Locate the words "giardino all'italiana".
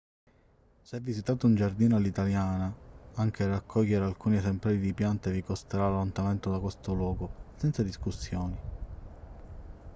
1.53-2.73